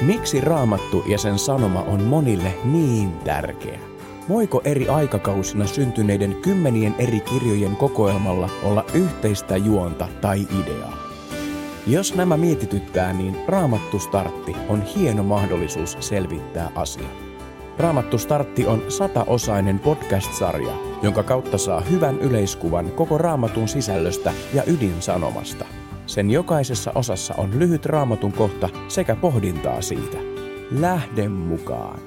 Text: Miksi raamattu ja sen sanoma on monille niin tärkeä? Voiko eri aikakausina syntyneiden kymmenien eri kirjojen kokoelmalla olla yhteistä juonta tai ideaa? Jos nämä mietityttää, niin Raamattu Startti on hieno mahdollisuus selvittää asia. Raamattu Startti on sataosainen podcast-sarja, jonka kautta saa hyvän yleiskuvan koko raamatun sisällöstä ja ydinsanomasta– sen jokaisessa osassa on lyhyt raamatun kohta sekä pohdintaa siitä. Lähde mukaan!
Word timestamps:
Miksi 0.00 0.40
raamattu 0.40 1.04
ja 1.06 1.18
sen 1.18 1.38
sanoma 1.38 1.82
on 1.82 2.02
monille 2.02 2.54
niin 2.64 3.12
tärkeä? 3.12 3.78
Voiko 4.28 4.60
eri 4.64 4.88
aikakausina 4.88 5.66
syntyneiden 5.66 6.36
kymmenien 6.42 6.94
eri 6.98 7.20
kirjojen 7.20 7.76
kokoelmalla 7.76 8.50
olla 8.62 8.84
yhteistä 8.94 9.56
juonta 9.56 10.08
tai 10.20 10.40
ideaa? 10.62 10.96
Jos 11.86 12.14
nämä 12.14 12.36
mietityttää, 12.36 13.12
niin 13.12 13.36
Raamattu 13.48 13.98
Startti 13.98 14.56
on 14.68 14.82
hieno 14.82 15.22
mahdollisuus 15.22 15.96
selvittää 16.00 16.70
asia. 16.74 17.08
Raamattu 17.78 18.18
Startti 18.18 18.66
on 18.66 18.82
sataosainen 18.88 19.78
podcast-sarja, 19.78 20.72
jonka 21.02 21.22
kautta 21.22 21.58
saa 21.58 21.80
hyvän 21.80 22.18
yleiskuvan 22.18 22.90
koko 22.90 23.18
raamatun 23.18 23.68
sisällöstä 23.68 24.32
ja 24.54 24.62
ydinsanomasta– 24.66 25.64
sen 26.10 26.30
jokaisessa 26.30 26.92
osassa 26.94 27.34
on 27.34 27.58
lyhyt 27.58 27.86
raamatun 27.86 28.32
kohta 28.32 28.68
sekä 28.88 29.16
pohdintaa 29.16 29.82
siitä. 29.82 30.16
Lähde 30.80 31.28
mukaan! 31.28 32.00